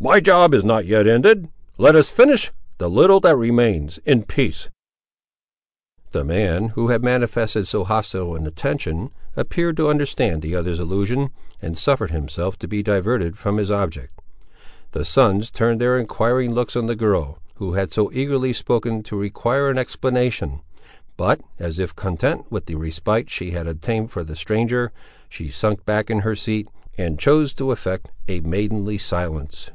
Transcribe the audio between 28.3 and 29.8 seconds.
maidenly silence.